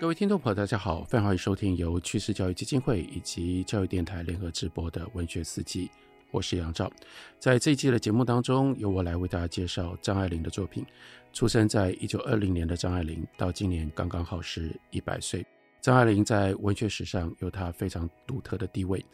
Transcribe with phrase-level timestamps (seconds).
[0.00, 5.88] 各位听众朋友，大家好，非常欢迎收听由趋势教育基金会以及教育电台联合直播的文学四季，
[6.32, 6.90] 我是杨照。
[7.38, 10.84] 在这一期的节目当中，由我来为大家介绍张爱玲的作品。
[11.32, 15.46] 出生在一九二零年的张爱玲，到今年刚刚好是一百岁。
[15.80, 19.04] 张爱玲在文学史上有她非常独特的地位。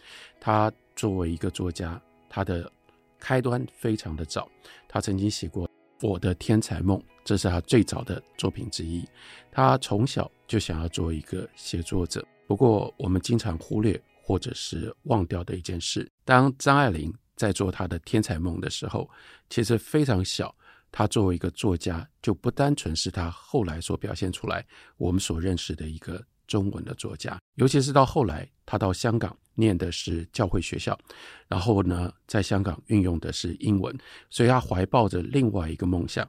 [0.41, 2.71] 她作为一个作家，她的
[3.19, 4.49] 开端非常的早。
[4.89, 5.69] 她曾经写过
[6.01, 6.99] 《我的天才梦》。
[7.25, 9.07] 这是他最早的作品之一。
[9.53, 12.27] 他从小就想要做一个写作者。
[12.47, 19.09] 不过，我们经常忽略或者是忘掉的一件事：当张爱玲在做她的天才梦的时候，
[19.49, 20.55] 其实非常小。
[20.91, 27.39] 她作为一个作家，就不单纯是她后来所表现出来我们所认识的一个中文的作家。
[27.55, 30.99] 尤其是到后来，他到香港念的是教会学校，
[31.47, 33.97] 然后呢，在香港运用的是英文，
[34.29, 36.29] 所以他怀抱着另外一个梦想。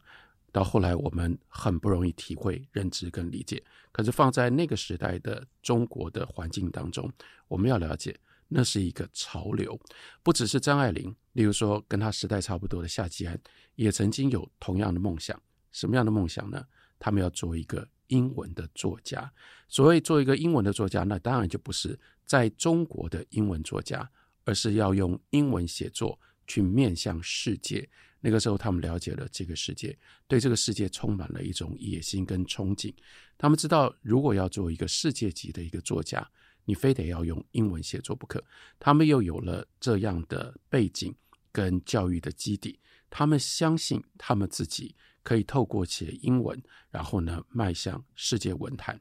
[0.51, 3.63] 到后来，我们很不容易体会、认知跟理解。
[3.91, 7.11] 可是放在那个时代的中国的环境当中，
[7.47, 8.15] 我们要了解，
[8.49, 9.79] 那是一个潮流。
[10.21, 13.39] 不只是张爱玲，例如说跟她时代差不多的夏季安，
[13.75, 15.41] 也曾经有同样的梦想。
[15.71, 16.63] 什么样的梦想呢？
[16.99, 19.33] 他们要做一个英文的作家。
[19.67, 24.09] 所谓做一个英文的作家，那当然就不是在中国的英文作家，
[24.45, 27.89] 而是要用英文写作去面向世界。
[28.23, 32.93] 那个时候，他们了解了这个世界，对这个世界充满了一种野心跟憧憬。
[33.37, 36.29] 他们知道，如果要做一个世界级的一个作家，
[36.65, 38.43] 你非得要用英文写作不可。
[38.77, 41.15] 他们又有了这样的背景
[41.51, 48.99] 跟教育的基底，他们相信他们自己可以透过写英文，然后呢，迈向世界文坛。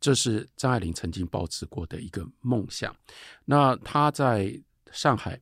[0.00, 2.94] 这是张爱玲曾经抱持过的一个梦想。
[3.44, 5.40] 那他在上海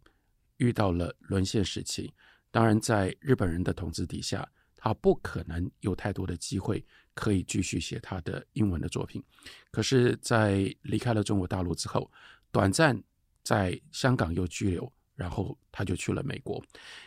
[0.58, 2.12] 遇到了沦陷时期。
[2.50, 9.22] 当然，在日本人的统治底下，他不可能有太多的机会可以继续写他的英文的作品。
[9.70, 12.10] 可是，在离开了中国大陆之后，
[12.50, 13.00] 短暂
[13.42, 16.62] 在香港又居留，然后他就去了美国。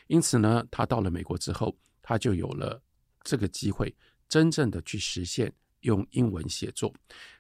[0.08, 2.82] 因此呢，他到了美国之后，他就有了
[3.24, 3.96] 这个机会，
[4.28, 6.94] 真正的去实现用英文写作。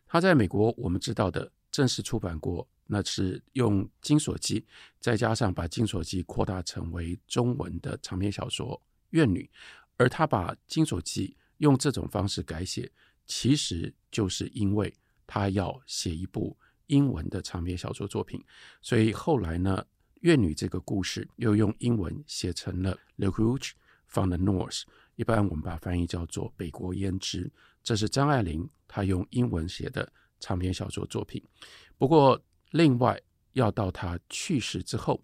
[0.07, 2.67] 他在美国，我们知道的正式出版过。
[2.85, 4.59] 那是用《金锁记》，
[4.99, 8.77] 再加上把《金锁记》扩大成为中文的长篇小说
[9.11, 9.49] 《怨女》，
[9.95, 11.29] 而他把《金锁记》
[11.59, 12.91] 用这种方式改写，
[13.25, 14.93] 其实就是因为
[15.25, 16.55] 他要写一部
[16.87, 18.43] 英文的长篇小说作品。
[18.81, 19.81] 所以后来呢，
[20.19, 23.71] 《怨女》这个故事又用英文写成了《The Rouge
[24.07, 24.81] from the North》，
[25.15, 27.45] 一般我们把翻译叫做《北国胭脂》。
[27.83, 31.43] 这是张爱玲她用英文写的长篇小说作品。
[31.97, 32.41] 不过，
[32.71, 33.19] 另外，
[33.53, 35.23] 要到她去世之后，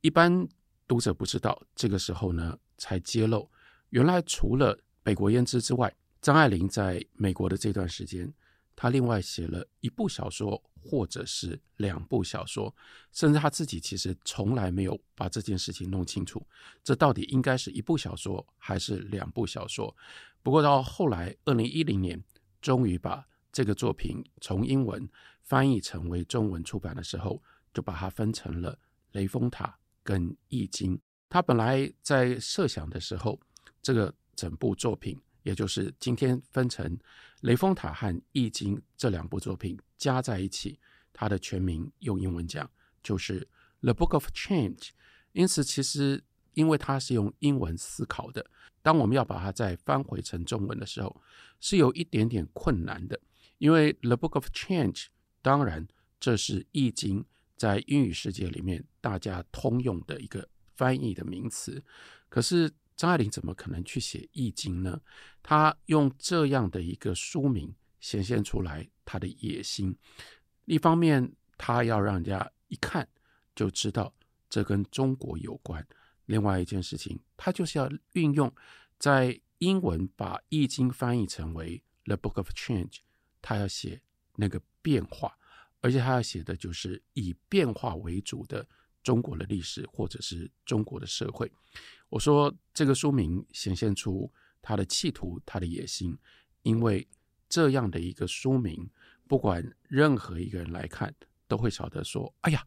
[0.00, 0.46] 一般
[0.86, 3.50] 读者不知道，这个时候呢，才揭露，
[3.90, 8.32] 原来除了《北国胭脂》之外，张爱玲在美国的这段时间，
[8.74, 12.74] 她另外写了一部小说，或者是两部小说，
[13.12, 16.46] 甚至他自己其实从来没有把这件事情弄清楚，
[16.84, 19.94] 这到底应该是一部小说还是两部小说。
[20.42, 22.22] 不过到后来，二零一零年，
[22.60, 25.08] 终于把这个作品从英文
[25.42, 27.42] 翻译成为中文出版的时候，
[27.74, 28.72] 就把它分成了
[29.12, 29.66] 《雷峰塔》
[30.04, 30.96] 跟《易经》。
[31.28, 33.40] 他本来在设想的时候，
[33.82, 36.84] 这个整部作品，也就是今天分成
[37.42, 40.76] 《雷峰塔》和《易经》这两部作品加在一起，
[41.12, 42.68] 它的全名用英文讲
[43.00, 43.40] 就是
[43.80, 44.76] 《The Book of Change》。
[45.30, 46.20] 因此，其实
[46.54, 48.44] 因为它是用英文思考的，
[48.82, 51.22] 当我们要把它再翻回成中文的时候，
[51.60, 53.20] 是有一点点困难的。
[53.58, 55.04] 因为《The Book of Change》，
[55.42, 55.86] 当然
[56.18, 57.20] 这是《易经》
[57.56, 61.84] 在英语世界里面大家通用的一个翻译的名词。
[62.28, 65.00] 可是张爱玲怎么可能去写《易经》呢？
[65.42, 69.96] 她用这样的一个书名显现出来她的野心。
[70.64, 73.06] 一方面，她要让人家一看
[73.54, 74.12] 就知道
[74.48, 75.80] 这跟中国有关；
[76.24, 78.52] 另外一件事情，她就是要运用
[78.98, 82.88] 在英文把《易经》翻译成为《The Book of Change》。
[83.42, 84.02] 他要写
[84.34, 85.38] 那个变化，
[85.80, 88.66] 而且他要写的就是以变化为主的
[89.06, 91.48] 中国的历史或者是中国的社会。
[92.08, 94.28] 我说这个书名显现出
[94.60, 96.18] 他的企图，他的野心，
[96.64, 97.06] 因为
[97.48, 98.90] 这样的一个书名，
[99.28, 101.14] 不管任何一个人来看，
[101.46, 102.66] 都会晓得说：“哎呀，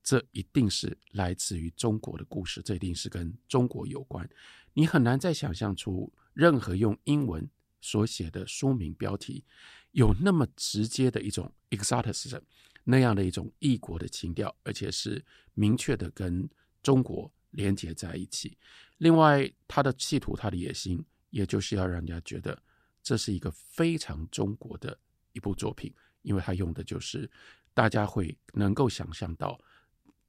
[0.00, 4.30] 这一定是来自于中国的故事，这一定是跟中国有关。”
[4.74, 7.50] 你很难再想象出任何用英文
[7.80, 9.44] 所写的书名标题。
[9.90, 12.40] 有那么直接的一种 exoticism，
[12.84, 15.24] 那样的一种异国的情调，而且是
[15.54, 16.48] 明确的跟
[16.82, 18.56] 中国连接在一起。
[18.98, 22.60] 另外，他的企图，他的野心，也就是要让人家觉得
[23.02, 24.98] 这是一个非常中国的
[25.32, 25.92] 一部作品，
[26.22, 27.30] 因为他用的就是
[27.72, 29.58] 大家会能够想象到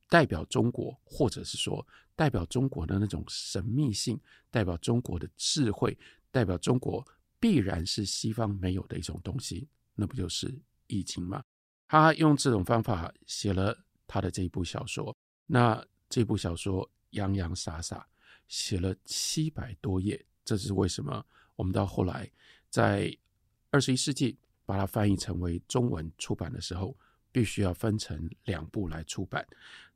[0.07, 4.19] 代表中国，或者是说代表中国的那种神秘性，
[4.49, 5.97] 代表中国的智慧，
[6.31, 7.05] 代表中国
[7.39, 10.47] 必然是西方没有的一种东西，那不就是
[10.87, 11.43] 《易经》吗？
[11.91, 13.77] 他用这种方法写了
[14.07, 15.13] 他的这一部小说，
[15.45, 18.07] 那这部小说洋洋洒洒
[18.47, 21.25] 写了七百多页，这是为什么？
[21.57, 22.31] 我们到后来
[22.69, 23.13] 在
[23.71, 26.95] 二十一世纪把它翻译成为中文出版的时候，
[27.29, 29.45] 必须要分成两部来出版，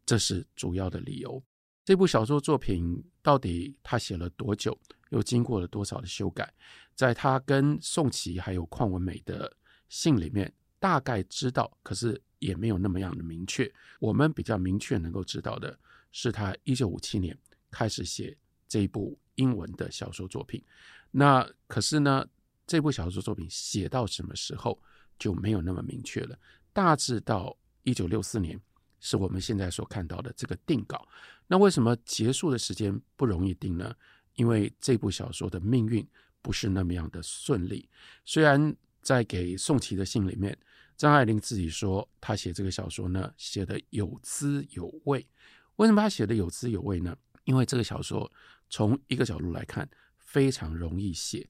[0.05, 1.41] 这是主要的理由。
[1.85, 4.77] 这部小说作品到底他写了多久，
[5.11, 6.53] 又经过了多少的修改？
[6.93, 9.55] 在他跟宋琦还有邝文美的
[9.87, 10.51] 信里面。
[10.85, 13.73] 大概知道，可是也没有那么样的明确。
[13.99, 15.75] 我们比较明确能够知道的
[16.11, 17.35] 是，他一九五七年
[17.71, 18.37] 开始写
[18.67, 20.63] 这一部英文的小说作品。
[21.09, 22.23] 那可是呢，
[22.67, 24.79] 这部小说作品写到什么时候
[25.17, 26.37] 就没有那么明确了。
[26.71, 28.61] 大致到一九六四年，
[28.99, 31.07] 是我们现在所看到的这个定稿。
[31.47, 33.91] 那为什么结束的时间不容易定呢？
[34.35, 36.07] 因为这部小说的命运
[36.43, 37.89] 不是那么样的顺利。
[38.23, 40.55] 虽然在给宋琦的信里面。
[40.97, 45.27] 张爱玲自己说，她写这个小说呢，写得有滋有味。
[45.75, 47.15] 为什么她写得有滋有味呢？
[47.43, 48.31] 因为这个小说
[48.69, 49.87] 从一个角度来看
[50.17, 51.47] 非常容易写，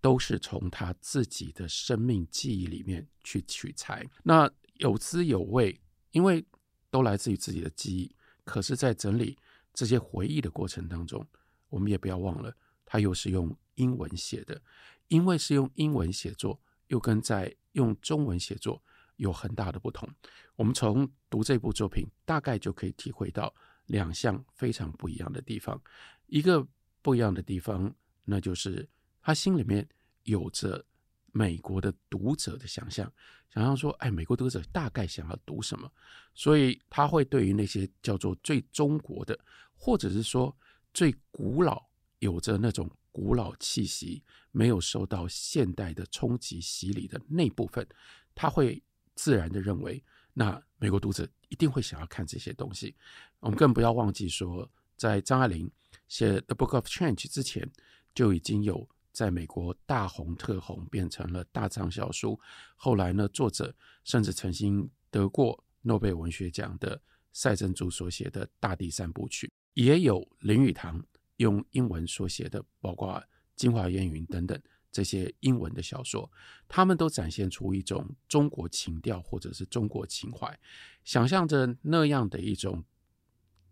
[0.00, 4.04] 都是从她自己的生命记忆里面去取材。
[4.22, 5.80] 那有滋有味，
[6.10, 6.44] 因为
[6.90, 8.14] 都来自于自己的记忆。
[8.44, 9.38] 可是，在整理
[9.72, 11.26] 这些回忆的过程当中，
[11.68, 12.54] 我们也不要忘了，
[12.84, 14.60] 她又是用英文写的，
[15.06, 18.82] 因为是用英文写作，又跟在用中文写作。
[19.18, 20.08] 有很大的不同。
[20.56, 23.54] 我们从读这部作品，大概就可以体会到
[23.86, 25.80] 两项非常不一样的地方。
[26.26, 26.66] 一个
[27.02, 27.94] 不一样的地方，
[28.24, 28.88] 那就是
[29.22, 29.88] 他心里面
[30.24, 30.84] 有着
[31.30, 33.10] 美国的读者的想象，
[33.52, 35.90] 想象说，哎，美国读者大概想要读什么，
[36.34, 39.38] 所以他会对于那些叫做最中国的，
[39.76, 40.54] 或者是说
[40.92, 41.82] 最古老，
[42.18, 47.86] 有着那种古老气息，没有受到现代的冲击洗礼的那部分，
[48.34, 48.82] 他会。
[49.18, 50.00] 自然的认为，
[50.32, 52.94] 那美国读者一定会想要看这些东西。
[53.40, 55.68] 我们更不要忘记说，在张爱玲
[56.06, 57.68] 写《The Book of Change》之前，
[58.14, 62.38] 就已经有在美国大红特红，变成了大畅销书。
[62.76, 63.74] 后来呢，作者
[64.04, 71.04] 甚至曾经得过诺贝尔文学奖的赛珍珠所写的《大地三部曲》，也有林语堂
[71.38, 73.14] 用英文所写的，包括
[73.56, 74.56] 《京华烟云》等等。
[74.98, 76.28] 这些英文的小说，
[76.66, 80.58] 他们都展现出一种中国情调或者是中国情怀，
[81.04, 82.82] 想象着那样的一种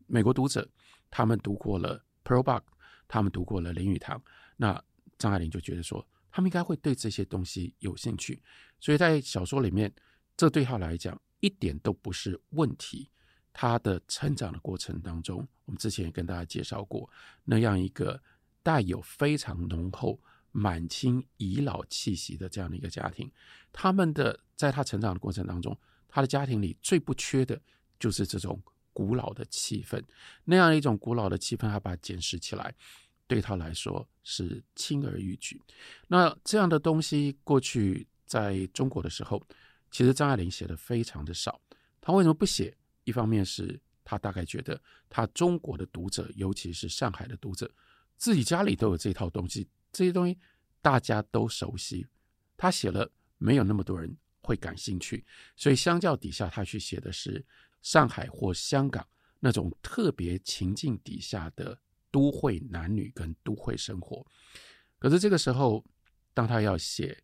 [0.06, 0.70] 美国读者，
[1.10, 2.62] 他们读过了 Pearl Buck，
[3.08, 4.22] 他们读过了林语堂，
[4.56, 4.80] 那
[5.18, 8.40] 张爱玲就觉得说，他们应该会对这些东西有兴趣，
[8.78, 9.92] 所以在小说里面，
[10.36, 13.10] 这对他来讲一点都不是问题。
[13.52, 17.10] 他的成长的过程当中，我们之前也跟大家介绍过，
[17.42, 18.22] 那样一个
[18.62, 20.20] 带有非常浓厚。
[20.58, 23.30] 满清遗老气息的这样的一个家庭，
[23.70, 27.60] 他们的在他成长的过程当中，他的家庭里最不缺的
[28.00, 28.58] 就是这种
[28.94, 30.02] 古老的气氛。
[30.44, 32.74] 那样一种古老的气氛，他把它捡拾起来，
[33.26, 35.60] 对他来说是轻而易举。
[36.08, 39.46] 那这样的东西过去在中国的时候，
[39.90, 41.60] 其实张爱玲写的非常的少。
[42.00, 42.74] 他为什么不写？
[43.04, 44.80] 一方面是他大概觉得，
[45.10, 47.70] 他中国的读者，尤其是上海的读者，
[48.16, 49.68] 自己家里都有这套东西。
[49.92, 50.38] 这些东西
[50.86, 52.06] 大家都熟悉，
[52.56, 55.26] 他写了没有那么多人会感兴趣，
[55.56, 57.44] 所以相较底下，他去写的是
[57.82, 59.04] 上海或香港
[59.40, 61.76] 那种特别情境底下的
[62.12, 64.24] 都会男女跟都会生活。
[65.00, 65.84] 可是这个时候，
[66.32, 67.20] 当他要写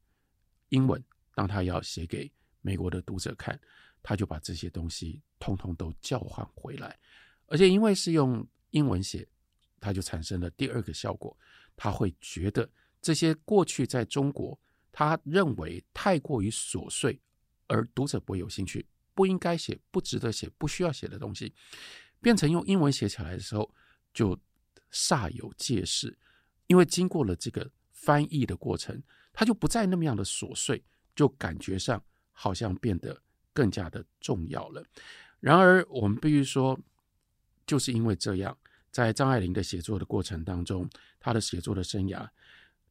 [0.71, 1.01] 英文，
[1.37, 2.29] 当他要写给
[2.63, 3.57] 美国的读者看，
[4.03, 6.99] 他就把这些东西通通都叫唤回来，
[7.47, 9.25] 而且因为是用英文写，
[9.79, 11.39] 他就产生了第二个效果。
[11.77, 12.69] 他会觉得
[13.03, 14.59] 这些过去在中国，
[14.93, 17.21] 他认为太过于琐碎，
[17.67, 21.53] 而读者不会有兴趣，不应该写、不值得写、不需要写的东西，
[22.21, 23.69] 变成用英文写起来的时候，
[24.15, 24.39] 就
[24.93, 26.17] 煞有介事。
[26.69, 30.83] 因为经过了这个翻译的过程，他就不再那么样的琐碎，
[31.15, 33.21] 就感觉上好像变得
[33.53, 34.83] 更加的重要了。
[35.41, 36.79] 然而，我们必须说，
[37.67, 38.57] 就是因为这样。
[38.93, 40.87] 在张爱玲的写作的过程当中，
[41.19, 42.19] 她的写作的生涯，《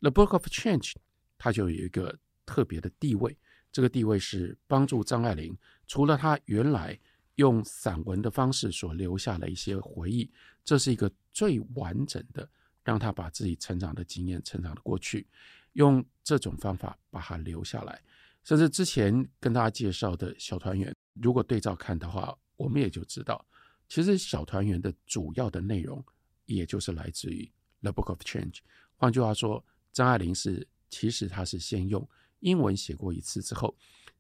[0.01, 0.91] The Book of Change》，
[1.38, 3.38] 它就有一个特别的地位。
[3.72, 5.55] 这个地位是帮助张爱玲，
[5.88, 7.00] 除了她原来
[7.36, 10.29] 用散文的方式所留下的一些回忆，
[10.63, 12.50] 这是一个最完整的，
[12.84, 15.27] 让她把自己成长的经验、成长的过去，
[15.74, 18.01] 用这种方法把它留下来。
[18.43, 23.46] 甚至之前跟大家介绍的小团圆，如果对照看的话，我们也就知道，
[23.88, 26.03] 其实小团圆的主要的内容，
[26.48, 27.46] 也就是来自于
[27.81, 28.55] 《The Book of Change》。
[28.98, 32.07] 换句话说，张爱玲是其实她是先用
[32.39, 33.75] 英文写过一次之后，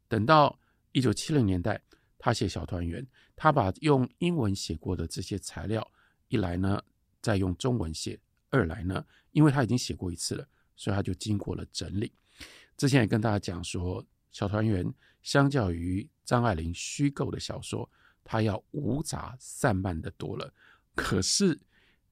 [0.07, 0.59] 等到
[0.91, 1.81] 一九七零年代，
[2.17, 5.85] 她写小团圆，她把用英文写过的这些材料，
[6.27, 6.81] 一来呢，
[7.21, 12.11] 再用中文写；二来呢，因为她已经写过一次了，所以她就经过了整理。
[12.77, 17.89] 之前也跟大家讲说，小团圆相较于张爱玲虚构的小说。
[18.23, 20.53] 它要无杂散漫的多了，
[20.93, 21.59] 可是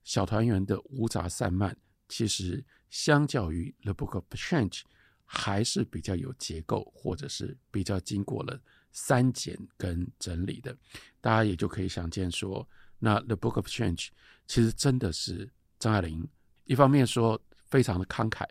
[0.04, 1.78] 小团圆的无杂散漫，
[2.10, 4.80] 其实相较于《The Book of Change》
[5.26, 8.60] 还是比较有结构，或者是比较经过了
[8.92, 10.76] 删减跟整理的。
[11.22, 12.68] 大家也就可以想见说，
[12.98, 14.08] 那《The Book of Change》
[14.48, 16.28] 其实真的是张爱玲
[16.66, 18.48] 一方面说非常的慷慨，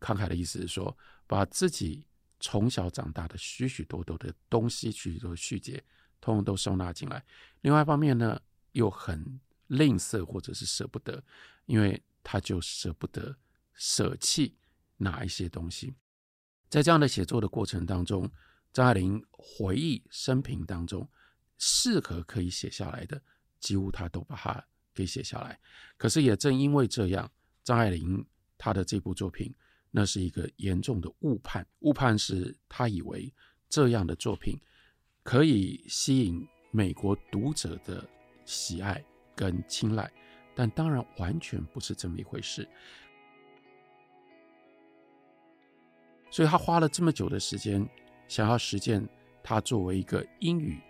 [0.00, 0.96] 慷慨的意思是说，
[1.26, 2.04] 把自己
[2.40, 5.82] 从小长大的许许多多的东西，许许多细节。
[6.24, 7.20] 通通都收纳进来。
[7.62, 11.20] 另外一方面呢，又很吝啬或者是舍不得，
[11.66, 13.34] 因为他就舍不得
[13.74, 14.56] 舍弃
[14.96, 15.94] 哪一些东西。
[16.68, 18.30] 在这样的写作的过程当中，
[18.72, 21.08] 张爱玲回忆生平当中
[21.58, 23.22] 适合可以写下来的，
[23.60, 24.64] 几乎她都把它
[24.94, 25.58] 给写下来。
[25.96, 27.30] 可是也正因为这样，
[27.62, 28.24] 张爱玲
[28.56, 29.54] 她的这部作品，
[29.90, 31.66] 那是一个严重的误判。
[31.80, 33.32] 误判是她以为
[33.68, 34.58] 这样的作品。
[35.24, 38.04] 可以吸引美国读者的
[38.44, 39.00] 喜爱
[39.36, 40.12] 跟青睐，
[40.52, 42.68] 但当然完全不是这么一回事。
[46.32, 47.86] 所以他花了这么久的时间，
[48.26, 49.06] 想要实现
[49.42, 50.80] 他作为一个英语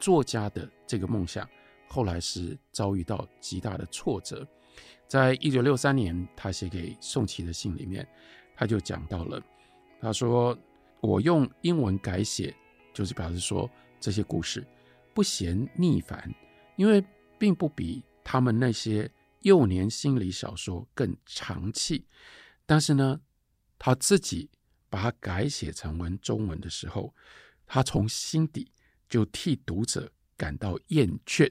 [0.00, 1.48] 作家的这个梦想，
[1.86, 4.44] 后来是遭遇到极大的挫折。
[5.06, 8.06] 在一九六三年，他写给宋琦的信里面，
[8.56, 9.40] 他就讲到了，
[10.00, 10.58] 他说
[11.00, 12.52] ：“我用英文改写。”
[12.92, 14.66] 就是表示说，这些故事
[15.14, 16.34] 不嫌腻烦，
[16.74, 17.04] 因为
[17.38, 19.08] 并不比他们那些
[19.42, 22.04] 幼年心理小说更长气。
[22.66, 23.20] 但是呢，
[23.78, 24.50] 他自己
[24.90, 27.14] 把它改写成文中文的时候，
[27.66, 28.72] 他从心底
[29.08, 31.50] 就替读者感到厌倦。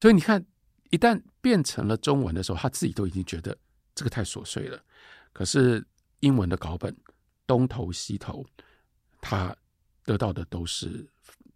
[0.00, 0.44] 所以你看，
[0.90, 3.56] 一旦变成了中文的时候，他自己都已经觉得
[3.94, 4.82] 这个太琐碎了。
[5.32, 5.86] 可是
[6.20, 6.96] 英文的稿本
[7.46, 8.44] 东投西投，
[9.20, 9.56] 他。
[10.02, 11.06] 得到的都是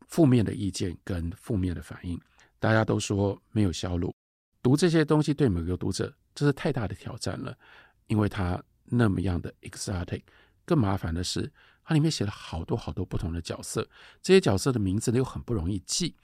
[0.06, 2.20] 负面的意见跟负面的反应，
[2.60, 4.14] 大家都说没有销路。
[4.62, 7.58] 读这些东西对每个读者这是太大的挑战了，
[8.06, 8.62] 因为他
[8.96, 10.22] 那么样的 exotic。
[10.64, 11.52] 更麻烦的是，
[11.84, 13.88] 它里面写了好多好多不同的角色，
[14.22, 16.14] 这些角色的名字呢又很不容易记，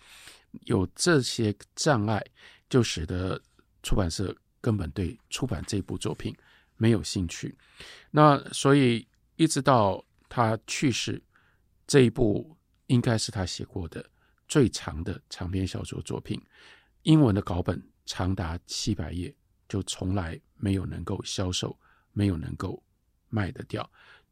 [0.67, 2.25] 有这些障碍，
[2.69, 3.41] 就使得
[3.83, 6.35] 出版社根本对出版这部作品
[6.77, 7.57] 没有兴趣。
[8.11, 11.23] 那所以一直到他去世。
[11.87, 14.09] 这一部应该是他写过的
[14.47, 16.41] 最长的长篇小说作品，
[17.03, 19.35] 英文的稿本长达七百页，
[19.69, 21.77] 就从来没有能够销售，
[22.21, 22.71] 没有能够
[23.37, 23.83] 卖得掉，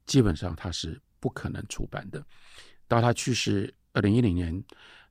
[0.04, 2.23] 基本上他是不可能出版的。
[2.87, 3.52] 到他去世
[3.92, 4.52] 二零一零年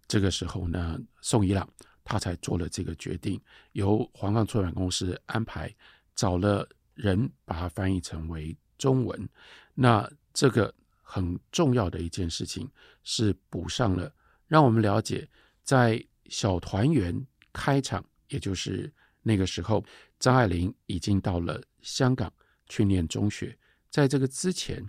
[0.07, 1.67] 这个时候呢，宋怡朗
[2.03, 3.41] 他才做了这个决定，
[3.71, 5.73] 由华冈出版公司安排
[6.13, 9.29] 找了人把它翻译成为中文。
[9.73, 10.71] 那这个。
[11.09, 12.69] 很重要的一件事情
[13.01, 14.13] 是补上了，
[14.45, 15.25] 让我们了解，
[15.63, 18.93] 在小团圆开场，也就是
[19.23, 19.81] 那个时候，
[20.19, 22.29] 张爱玲已经到了香港
[22.67, 23.57] 去念中学。
[23.89, 24.85] 在这个之前，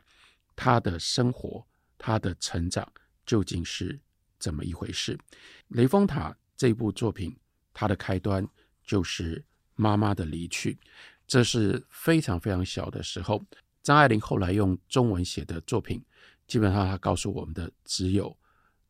[0.54, 1.66] 他的生活、
[1.96, 2.86] 他的成长
[3.24, 3.98] 究竟是
[4.38, 5.16] 怎么一回事？
[5.68, 7.36] 《雷峰塔》这部作品，
[7.72, 8.46] 它的开端
[8.84, 9.44] 就是
[9.74, 10.78] 妈妈的离去，
[11.26, 13.44] 这是非常非常小的时候。
[13.82, 16.04] 张爱玲后来用中文写的作品，
[16.46, 18.36] 基本上她告诉我们的只有，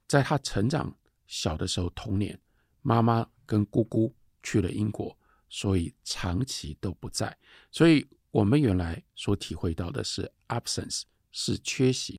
[0.07, 0.93] 在她成长
[1.27, 2.41] 小的时候，童年，
[2.83, 5.17] 妈妈跟姑姑去了英国，
[5.49, 7.37] 所以长期都不在。
[7.71, 12.19] 所以我们原来所体会到的是 absence，是缺席。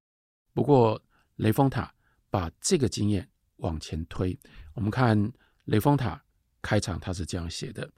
[0.54, 1.02] 不过
[1.36, 1.94] 雷峰塔
[2.30, 4.38] 把这个经验往前推，
[4.74, 5.32] 我们看
[5.66, 6.24] 雷峰塔
[6.62, 7.90] 开场，他是这样写的：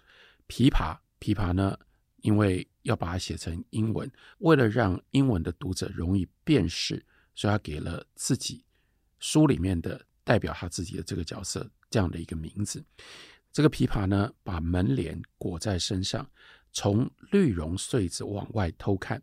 [0.47, 1.77] 琵琶，琵琶呢？
[2.17, 4.07] 因为要把它写成英文，
[4.39, 7.03] 为了让英文的读者容易辨识，
[7.33, 8.63] 所以他给了自己
[9.17, 12.85] 书里面的代表他自己的这个角色这样的一个名字。
[13.51, 16.29] 这个琵琶呢，把门帘裹在身上，
[16.71, 19.21] 从绿绒穗子往外偷看。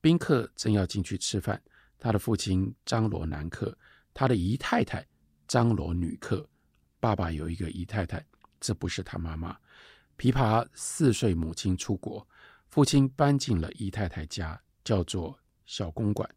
[0.00, 1.62] 宾客正要进去吃饭，
[1.98, 3.76] 他的父亲张罗男客，
[4.12, 5.06] 他的姨太太
[5.48, 6.48] 张罗女客。
[7.00, 8.24] 爸爸有一个姨太太，
[8.60, 9.56] 这不是他妈妈。
[10.16, 12.26] 琵琶四岁，母亲出国。
[12.68, 16.28] 父亲搬进了姨太太家，叫做小公馆。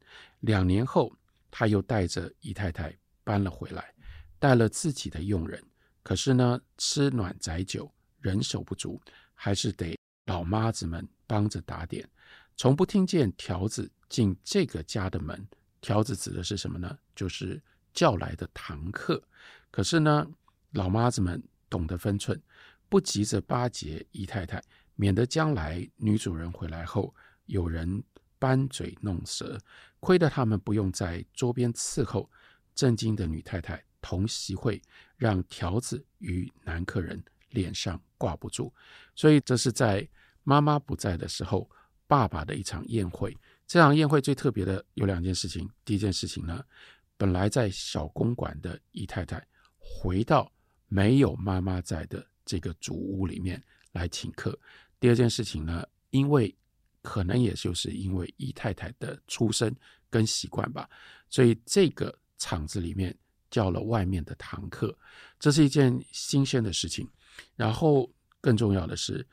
[0.42, 1.12] 两年后，
[1.50, 3.94] 他又带着姨太太搬了回来，
[4.40, 5.62] 带了自己的佣人。
[6.04, 9.02] 可是呢，吃暖宅酒，人手不足，
[9.34, 9.97] 还是得
[10.28, 12.08] 老妈子们帮着打点。
[12.56, 15.46] 从不听见条子进这个家的门。
[15.82, 16.98] 条子指的是什么呢？
[17.16, 17.62] 就是
[17.94, 19.22] 叫来的堂客。
[19.70, 20.28] 可是呢，
[20.72, 22.42] 老妈子们懂得分寸，
[22.90, 24.62] 不急着巴结姨太太，
[24.96, 27.14] 免得将来女主人回来后
[27.46, 28.04] 有人
[28.40, 29.60] 搬嘴弄舌，
[30.00, 32.30] 亏得他们不用在桌边伺候。
[32.74, 34.82] 正经的女太太同席会，
[35.16, 37.24] 让条子与男客人
[37.58, 38.72] 脸上挂不住。
[39.16, 40.08] 所以这是在
[40.44, 41.68] 妈妈不在的时候，
[42.06, 43.36] 爸爸的一场宴会。
[43.66, 45.68] 这场宴会最特别的有两件事情。
[45.84, 46.64] 第一件事情呢，
[47.18, 49.46] 本来在小公馆的姨太太
[49.78, 50.50] 回到
[50.88, 53.62] 没有妈妈在的这个主屋里面
[53.92, 54.58] 来请客。
[55.00, 56.56] 第二件事情呢，因为
[57.02, 59.76] 可能也就是因为姨太太的出身
[60.10, 60.90] 跟习惯吧，
[61.30, 63.14] 所以这个场子里面
[63.50, 64.98] 叫了外面的堂客，
[65.40, 67.06] 这是一件新鲜的事情。
[67.56, 69.26] 然后更重要的是，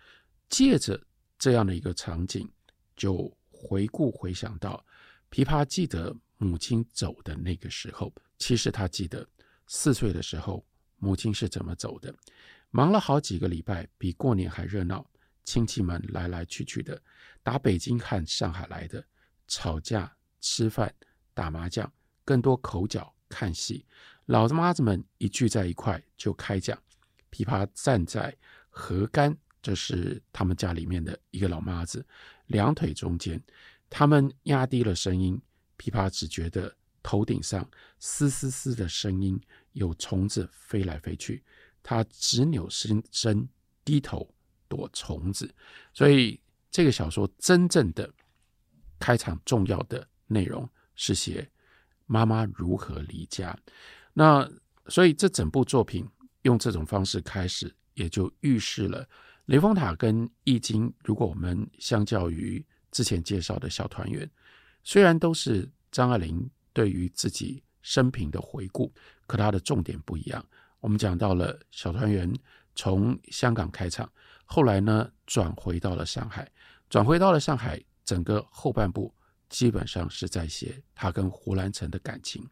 [0.49, 1.01] 借着
[1.39, 2.49] 这样的一个场景，
[2.97, 4.85] 就回顾回想到，
[5.31, 9.27] 琵琶记得母亲走的那个时候，其实他记得
[9.67, 10.65] 四岁的时候
[10.99, 12.15] 母亲是怎么走的。
[12.71, 15.09] 忙了好几个礼拜，比过年还热闹，
[15.45, 17.01] 亲戚们来来去去的，
[17.43, 19.05] 打北京和上海来的，
[19.47, 20.93] 吵架、吃饭、
[21.33, 21.91] 打麻将。
[22.25, 23.85] 更多口角看戏，
[24.27, 26.77] 老子妈子们一聚在一块就开讲。
[27.35, 28.33] 琵琶站在
[28.71, 32.07] 河干，这是他们家里面的一个老妈子，
[32.47, 33.43] 两腿中间，
[33.91, 35.41] 他们压低了声音，
[35.77, 36.73] 琵琶只觉得
[37.03, 39.41] 头顶上嘶嘶嘶的声音，
[39.73, 41.43] 有虫子飞来飞去，
[41.83, 43.49] 他直扭身身
[43.85, 44.33] 低头
[44.69, 45.53] 躲虫子。
[45.93, 48.09] 所以这个小说真正的
[49.01, 51.51] 开场重要的内容是写。
[52.07, 53.59] 妈妈如何离家？
[54.13, 54.47] 那
[54.89, 56.07] 所以这整部作品
[56.45, 59.07] 用这种方式开始，也就预示了
[59.47, 60.91] 雷峰塔跟易经。
[61.05, 64.31] 如果我们相较于之前介绍的小团圆，
[64.83, 68.91] 虽然都是张爱玲对于自己生平的回顾，
[69.27, 70.43] 可它的重点不一样。
[70.81, 72.33] 我们讲到了小团圆
[72.75, 74.11] 从香港开场，
[74.45, 76.51] 后来呢转回到了上海，
[76.89, 79.15] 转回到了上海，整个后半部。
[79.51, 82.45] 基本上是在写他跟胡兰成的感情，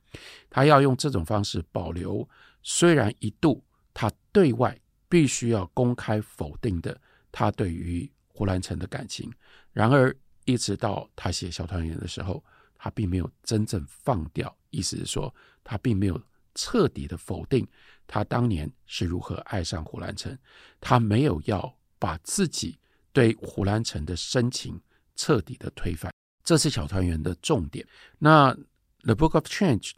[0.48, 2.28] 他要用这种方式保留。
[2.62, 4.78] 虽然一度他对外
[5.08, 6.98] 必须要公开否定的
[7.30, 9.30] 他对于胡兰成的感情，
[9.72, 12.42] 然而一直到他写《小团圆》的时候，
[12.76, 14.54] 他并没有真正放掉。
[14.70, 16.20] 意思是说，他并没有
[16.54, 17.66] 彻底的否定
[18.06, 20.36] 他当年是如何爱上胡兰成，
[20.80, 22.78] 他没有要把自己
[23.12, 24.80] 对胡兰成的深情
[25.14, 26.10] 彻底的推翻。
[26.42, 27.86] 这是小团圆的重点。
[28.18, 28.52] 那
[29.04, 29.90] 《The Book of Change》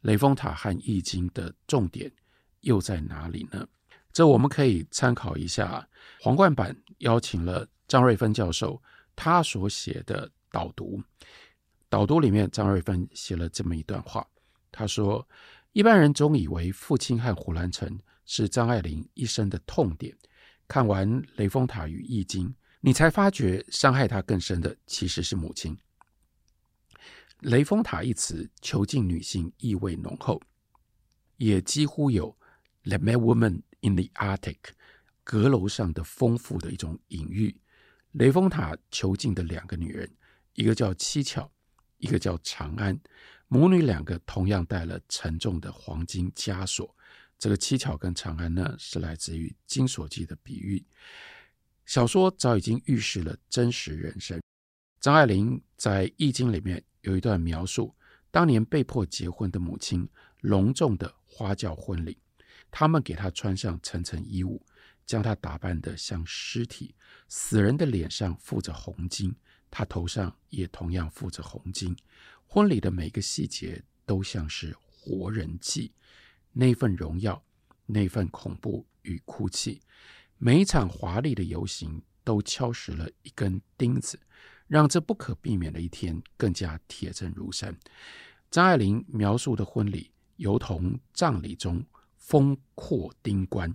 [0.00, 2.10] 雷峰塔和易经的重点
[2.64, 3.66] 又在哪里呢？
[4.12, 5.88] 这我们可以参考一下
[6.20, 8.80] 皇冠版邀请了张瑞芬教授，
[9.14, 11.02] 他所写的导读。
[11.88, 14.26] 导读里面，张瑞芬写了这么一段话，
[14.72, 15.26] 他说
[15.72, 20.16] ：“一般人总以为父亲和胡兰成是张爱玲一生的痛点。
[20.66, 22.48] 看完《雷峰塔与易经》。”
[22.86, 25.74] 你才发觉，伤害他更深的其实是母亲。
[27.40, 30.38] 雷峰塔一词囚禁女性意味浓厚，
[31.38, 32.36] 也几乎有
[32.84, 34.58] The Mad Woman in the Attic
[35.22, 37.56] 阁楼上的丰富的一种隐喻。
[38.12, 40.08] 雷峰塔囚禁的两个女人，
[40.52, 41.50] 一个叫七巧，
[41.96, 43.00] 一个叫长安，
[43.48, 46.94] 母女两个同样带了沉重的黄金枷锁。
[47.38, 50.84] 这个七巧跟长安呢，是来自于《金锁记》的比喻。
[51.86, 54.40] 小说早已经预示了真实人生。
[55.00, 57.94] 张爱玲在《易经》里面有一段描述，
[58.30, 60.06] 当年被迫结婚的母亲
[60.42, 62.16] 隆重的花轿婚礼，
[62.76, 64.60] 他们给她穿上层层衣物，
[65.06, 66.92] 将她打扮得像尸体，
[67.28, 69.32] 死人的脸上附着红巾，
[69.70, 71.96] 她头上也同样附着红巾。
[72.44, 75.92] 婚礼的每个细节都像是活人祭，
[76.52, 77.40] 那份荣耀，
[77.86, 79.80] 那份恐怖与哭泣。
[80.36, 84.18] 每一场华丽的游行都敲实了一根钉子，
[84.66, 87.78] 让这不可避免的一天更加铁证如山。
[88.50, 91.84] 张爱玲描述的婚礼，犹同葬礼中
[92.24, 93.74] 风阔钉关，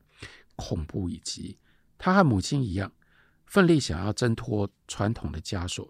[0.56, 1.56] 恐怖以及
[2.00, 2.92] 她和母亲一样，
[3.46, 5.88] 奋力想要挣脱传统的枷锁，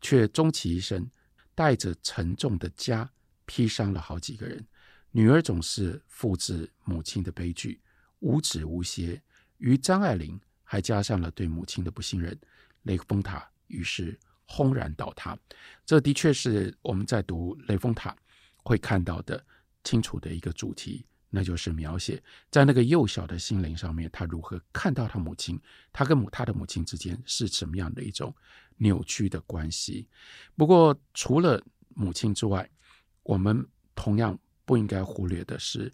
[0.00, 1.08] 却终其一生
[1.54, 3.08] 带着沉重的枷，
[3.44, 4.66] 劈伤了好几个人。
[5.12, 7.80] 女儿总是复制母亲的悲剧，
[8.18, 9.22] 无止无歇。
[9.58, 12.36] 于张爱玲还加上了对母亲的不信任，
[12.82, 15.38] 雷峰塔于是轰然倒塌。
[15.86, 18.14] 这的确是我们在读雷峰塔，
[18.64, 19.42] 会看到的
[19.84, 25.60] 清楚的一个主题，那就是描写在那个幼小的心灵上面，他如何看到他母亲，
[25.92, 28.34] 他跟母他的母亲之间是什么样的一种
[28.76, 30.08] 扭曲的关系。
[30.56, 31.62] 不过，除了
[31.94, 32.68] 母亲之外，
[33.22, 35.92] 我们同样不应该忽略的是，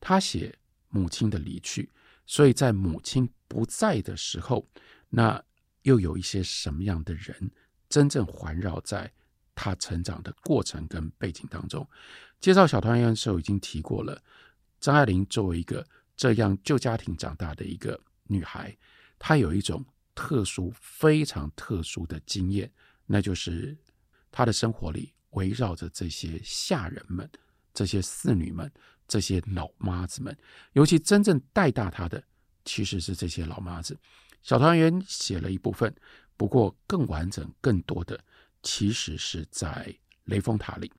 [0.00, 0.56] 他写
[0.88, 1.90] 母亲的离去，
[2.26, 4.66] 所以在母亲不在的时候，
[5.08, 5.42] 那
[5.82, 7.50] 又有一些什么样的人
[7.88, 9.12] 真正环绕在
[9.54, 11.86] 他成长的过程跟背景当中？
[12.40, 14.22] 介绍小团圆的时候已经提过了，
[14.80, 18.76] 张爱玲作为一个这样旧家庭长大的一个女孩，
[19.18, 22.70] 她有一种特殊、非常特殊的经验，
[23.06, 23.76] 那就是
[24.30, 27.30] 她的生活里围绕着这些下人们、
[27.74, 28.70] 这些侍女们、
[29.06, 30.36] 这些老妈子们，
[30.72, 32.22] 尤其真正带大她的，
[32.64, 33.96] 其实是这些老妈子。
[34.42, 35.94] 小团圆写了一部分，
[36.36, 38.18] 不过更完整、更多的，
[38.62, 40.90] 其实是在雷峰塔里。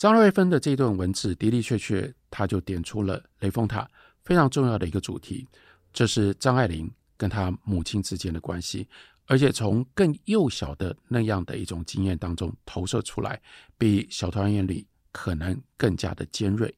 [0.00, 3.86] 张瑞芬的这段文字的的确确，他就点出了雷峰塔
[4.24, 5.46] 非常重要的一个主题，
[5.92, 8.88] 这是张爱玲跟她母亲之间的关系，
[9.26, 13.38] 而且从更幼小的那样的一种经验当中投射出来，
[13.76, 16.74] 比小团圆里可能更加的尖锐。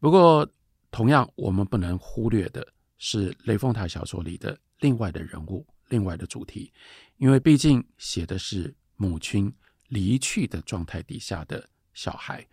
[0.00, 0.48] 不过，
[0.90, 6.72] 同样我们不能忽略的是雷峰塔小说里的另外的人物、另外的主题，
[7.18, 9.52] 因为毕竟写的是母亲
[9.88, 11.68] 离去的状态底下的。
[11.94, 12.46] 小孩，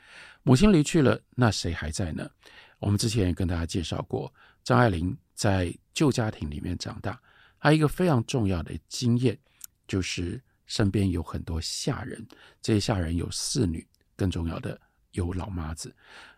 [0.43, 2.30] 母亲离去了，那谁还在呢？
[2.80, 7.19] 我们之前也跟大家介绍过，张爱玲在旧家庭里面长大，
[7.58, 9.38] 还有一个非常重要的经验，
[9.88, 12.25] 就是身边有很多下人，
[12.62, 14.80] 这些下人有侍女，更重要的
[15.12, 15.93] 有老妈子。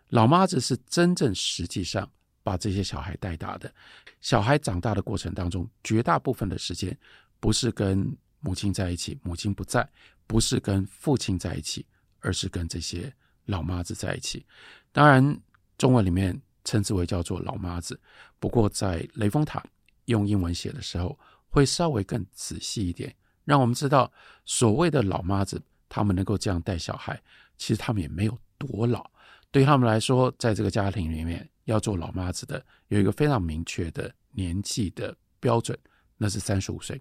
[0.08, 2.08] 老妈子是真正实际上
[2.42, 3.72] 把这些小孩带大的。
[4.20, 6.96] 小孩长大的过程当中，绝大部分的时间
[7.40, 8.06] 不是跟
[8.40, 9.82] 母亲在一起，母亲不在；
[10.26, 11.86] 不是跟父亲在一起。
[12.24, 13.12] 而是跟这些
[13.44, 14.44] 老妈子在一起，
[14.90, 15.38] 当然
[15.76, 18.00] 中文里面称之为叫做老妈子。
[18.40, 19.62] 不过在雷峰塔
[20.06, 21.16] 用英文写的时候，
[21.50, 24.10] 会稍微更仔细一点，让我们知道
[24.46, 27.22] 所谓的老妈子，他们能够这样带小孩，
[27.58, 29.08] 其实他们也没有多老。
[29.50, 35.78] 对他们来说，在这个家庭里面要做老妈子的，有一个非常明确的年纪的标准，
[36.16, 37.00] 那是三十五岁。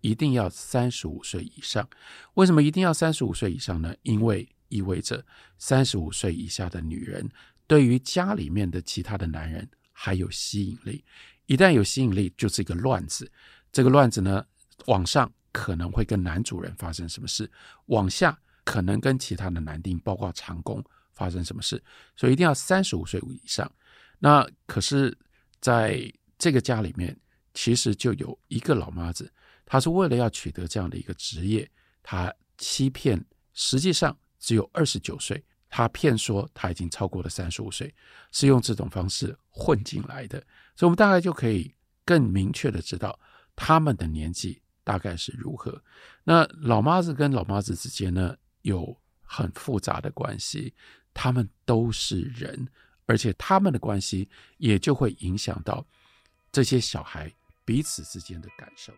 [0.00, 1.88] 一定要三十五岁以上。
[2.34, 3.94] 为什么一定要三十五岁以上呢？
[4.02, 5.24] 因为意味着
[5.58, 7.28] 三十五岁以下的女人
[7.66, 11.04] 对于家里面的其他的男人还有吸引力。
[11.46, 13.30] 一旦有吸引力，就是一个乱子。
[13.72, 14.44] 这个乱子呢，
[14.86, 17.50] 往上可能会跟男主人发生什么事，
[17.86, 20.82] 往下可能跟其他的男丁，包括长工
[21.12, 21.82] 发生什么事。
[22.16, 23.70] 所以一定要三十五岁以上。
[24.18, 25.16] 那可是
[25.60, 27.16] 在这个家里面，
[27.54, 29.32] 其实就有一个老妈子。
[29.66, 31.68] 他是为了要取得这样的一个职业，
[32.02, 37.92] 他欺骗，实际上只有二十九岁，他骗说他已经超过了三十五岁，
[38.30, 40.38] 是用这种方式混进来的，
[40.76, 41.74] 所以我们大概就可以
[42.04, 43.18] 更明确的知道
[43.56, 45.82] 他们的年纪大概是如何。
[46.22, 50.72] 那老妈子跟老妈子之间呢，有很复杂的关系，
[51.12, 52.68] 他们都是人，
[53.06, 55.84] 而且他们的关系也就会影响到
[56.52, 58.92] 这些小孩彼此之间的感受。